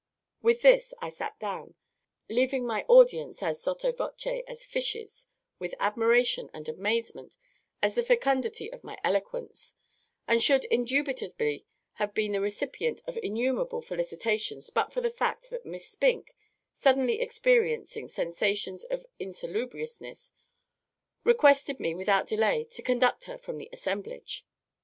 [0.41, 1.75] With this, I sat down,
[2.27, 5.27] leaving my audience as sotto voce as fishes
[5.59, 7.37] with admiration and amazement
[7.83, 9.75] at the facundity of my eloquence,
[10.27, 11.67] and should indubitably
[12.01, 16.33] have been the recipient of innumerable felicitations but for the fact that Miss SPINK,
[16.73, 20.31] suddenly experiencing sensations of insalubriousness,
[21.23, 24.47] requested me, without delay, to conduct her from the assemblage.